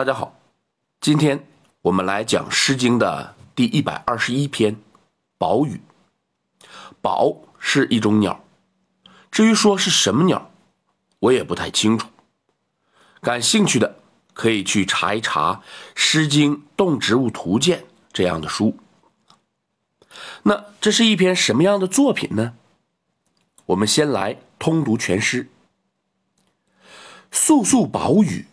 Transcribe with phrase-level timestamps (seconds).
[0.00, 0.40] 大家好，
[0.98, 1.46] 今天
[1.82, 4.74] 我们来讲《诗经》的第一百二十一篇
[5.36, 5.78] 《宝语》。
[7.02, 8.42] 宝是一种鸟，
[9.30, 10.50] 至于说是什么鸟，
[11.18, 12.08] 我也不太清楚。
[13.20, 13.96] 感兴趣的
[14.32, 15.56] 可以去查一查
[15.94, 17.80] 《诗经动植物图鉴》
[18.10, 18.78] 这样的书。
[20.44, 22.54] 那这是一篇什么样的作品呢？
[23.66, 25.50] 我们先来通读全诗
[27.30, 28.46] ：“肃肃宝语。”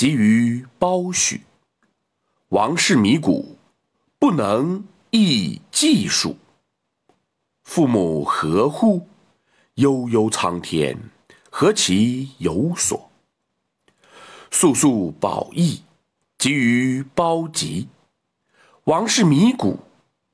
[0.00, 1.42] 集于褒许，
[2.48, 3.58] 王室迷谷，
[4.18, 6.38] 不能易计数。
[7.64, 9.06] 父母何乎？
[9.74, 10.96] 悠悠苍天，
[11.50, 13.10] 何其有所？
[14.50, 15.82] 肃肃宝义，
[16.38, 17.86] 集于褒集。
[18.84, 19.80] 王室迷谷，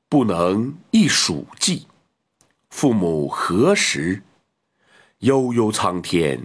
[0.09, 1.89] 不能易数计。
[2.70, 4.23] 父母何时？
[5.19, 6.41] 悠悠苍天，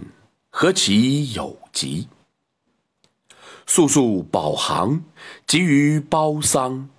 [0.50, 2.08] 何其有极？
[3.66, 5.04] 肃肃宝行，
[5.46, 6.90] 急于包丧。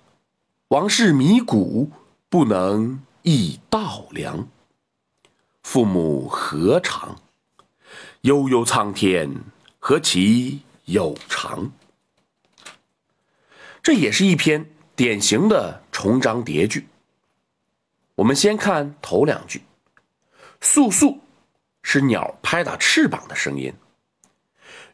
[0.68, 1.90] 王室迷谷，
[2.28, 4.48] 不能易稻粱。
[5.62, 7.20] 父母何长？
[8.22, 9.30] 悠悠苍天，
[9.78, 11.70] 何其有长？
[13.82, 16.88] 这也是一篇典型的重章叠句。
[18.16, 19.62] 我们先看头两句
[20.60, 21.18] ，“簌簌”
[21.82, 23.74] 是鸟拍打翅膀的声音，“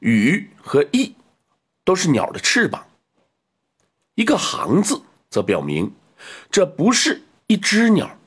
[0.00, 1.14] 羽”和“翼”。
[1.84, 2.86] 都是鸟的翅膀。
[4.14, 5.00] 一个“行”字，
[5.30, 5.94] 则表明
[6.50, 8.18] 这不是一只鸟，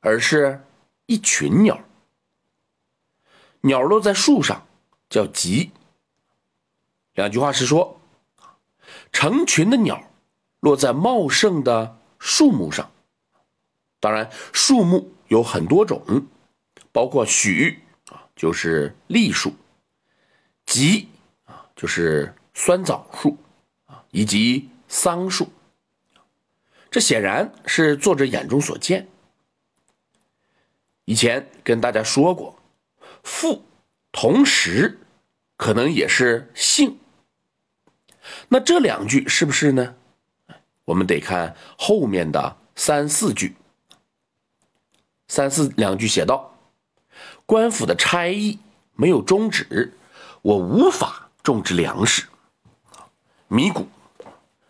[0.00, 0.64] 而是
[1.06, 1.78] 一群鸟。
[3.60, 4.66] 鸟落在树上
[5.10, 5.70] 叫集。
[7.14, 8.00] 两句话是说，
[9.12, 10.10] 成群的鸟
[10.60, 12.90] 落在茂盛的树木上。
[14.00, 16.26] 当然，树木有很多种，
[16.90, 19.50] 包括许啊，就是栗树；
[20.64, 21.08] 集
[21.44, 22.34] 啊，就是。
[22.54, 23.36] 酸枣树
[23.86, 25.52] 啊，以及桑树，
[26.90, 29.08] 这显然是作者眼中所见。
[31.04, 32.58] 以前跟大家说过，
[33.22, 33.64] 父
[34.10, 35.00] 同时
[35.56, 36.98] 可能也是姓。
[38.48, 39.96] 那这两句是不是呢？
[40.86, 43.56] 我们得看后面的三四句。
[45.28, 46.56] 三四两句写道
[47.46, 48.58] ：“官府的差役
[48.94, 49.94] 没有终止，
[50.42, 52.26] 我无法种植粮食。”
[53.54, 53.86] 迷谷，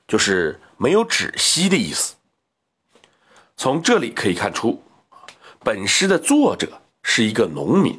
[0.06, 2.16] 就是没有止息的意思。
[3.56, 4.82] 从这里可以看出，
[5.60, 7.98] 本诗的作者是一个农民。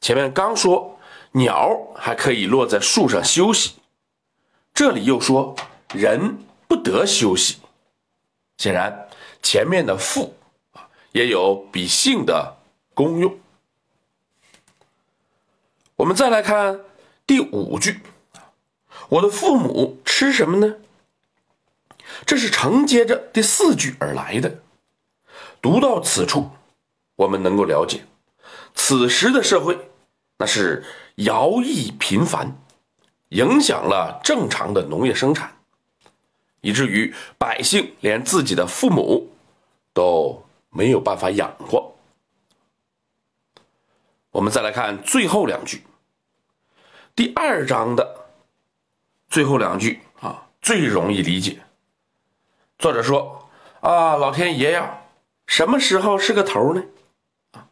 [0.00, 1.00] 前面刚说
[1.32, 3.72] 鸟还可以落在树上休息，
[4.72, 5.56] 这里又说
[5.92, 7.58] 人不得休息。
[8.58, 9.08] 显然，
[9.42, 10.36] 前面的赋
[10.74, 12.56] 啊也有比姓的
[12.94, 13.36] 功用。
[15.96, 16.80] 我们再来看
[17.26, 18.00] 第五句。
[19.08, 20.76] 我的父母吃什么呢？
[22.26, 24.60] 这是承接着第四句而来的。
[25.62, 26.50] 读到此处，
[27.16, 28.04] 我们能够了解，
[28.74, 29.90] 此时的社会
[30.38, 30.84] 那是
[31.16, 32.58] 徭役频繁，
[33.30, 35.56] 影响了正常的农业生产，
[36.60, 39.32] 以至于百姓连自己的父母
[39.92, 41.94] 都没有办法养活。
[44.30, 45.82] 我们再来看最后两句，
[47.16, 48.07] 第二章的。
[49.38, 51.60] 最后两句啊，最容易理解。
[52.76, 53.48] 作者说
[53.80, 54.98] ：“啊，老天爷呀，
[55.46, 56.82] 什么时候是个头呢？”
[57.54, 57.68] 啊，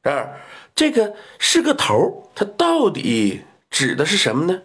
[0.00, 0.40] 然而
[0.74, 4.62] 这个是个头，它到底指的是什么呢？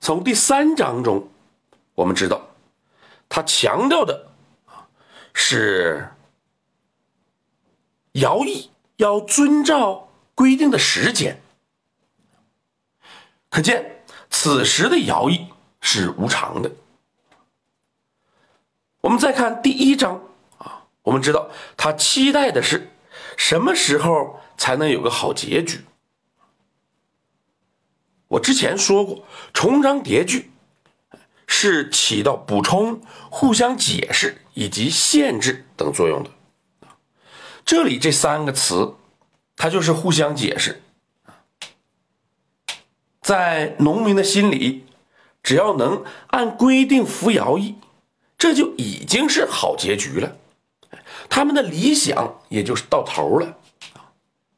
[0.00, 1.28] 从第三章中，
[1.94, 2.48] 我们知道，
[3.28, 4.30] 他强调的
[4.64, 4.88] 啊
[5.34, 6.08] 是
[8.14, 11.38] 徭役要遵照规定的时间，
[13.50, 13.90] 可见。
[14.32, 15.46] 此时的徭役
[15.82, 16.72] 是无常的。
[19.02, 20.22] 我们再看第一章
[20.58, 22.90] 啊，我们知道他期待的是
[23.36, 25.84] 什么时候才能有个好结局。
[28.28, 30.50] 我之前说过，重章叠句
[31.46, 36.30] 是起到补充、互相解释以及限制等作用的。
[37.64, 38.94] 这里这三个词，
[39.56, 40.82] 它就是互相解释。
[43.22, 44.84] 在农民的心里，
[45.44, 47.76] 只要能按规定服徭役，
[48.36, 50.36] 这就已经是好结局了。
[51.30, 53.56] 他们的理想也就是到头了！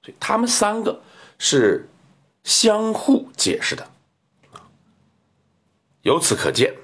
[0.02, 1.02] 所以他们三个
[1.38, 1.90] 是
[2.43, 3.90] 相互解释的。
[6.00, 6.75] 由此可见，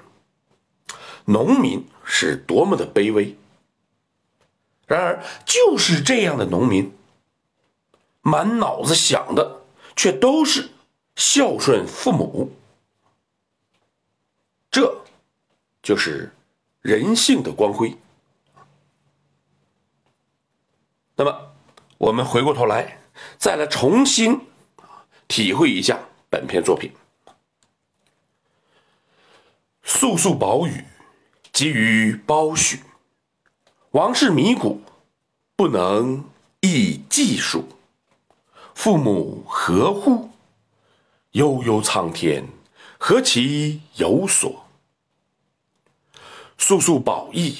[1.25, 3.35] 农民是多么的卑微。
[4.85, 6.93] 然而，就是这样的农民，
[8.21, 9.63] 满脑子想的
[9.95, 10.69] 却都是。
[11.15, 12.51] 孝顺父母，
[14.69, 15.03] 这
[15.83, 16.31] 就是
[16.81, 17.95] 人性的光辉。
[21.15, 21.53] 那么，
[21.97, 22.99] 我们回过头来，
[23.37, 24.39] 再来重新
[25.27, 25.99] 体会一下
[26.29, 26.91] 本篇作品。
[29.83, 30.83] 素素宝雨，
[31.51, 32.81] 急于包许。
[33.91, 34.81] 王室迷谷，
[35.55, 36.23] 不能
[36.61, 37.67] 易计数。
[38.73, 40.29] 父母何乎？
[41.31, 42.45] 悠悠苍天，
[42.97, 44.65] 何其有所？
[46.57, 47.55] 素素宝义，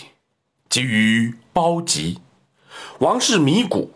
[0.68, 2.20] 急于包集。
[3.00, 3.94] 王室迷谷，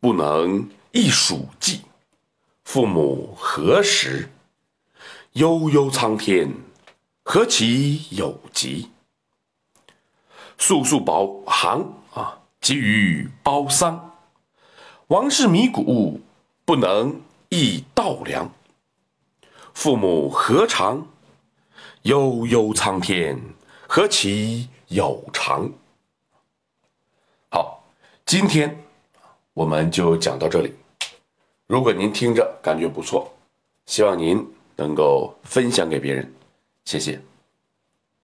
[0.00, 1.82] 不能一数计。
[2.64, 4.30] 父母何时？
[5.32, 6.54] 悠悠苍天，
[7.22, 8.88] 何其有极？
[10.56, 14.12] 速速保行啊，急于包丧。
[15.08, 16.22] 王室迷谷，
[16.64, 18.50] 不能一稻粮。
[19.74, 21.06] 父母何常？
[22.02, 23.38] 悠悠苍天，
[23.86, 25.70] 何其有长？
[27.48, 27.82] 好，
[28.24, 28.84] 今天
[29.52, 30.74] 我们就讲到这里。
[31.66, 33.34] 如果您听着感觉不错，
[33.86, 36.32] 希望您能够分享给别人，
[36.84, 37.20] 谢谢。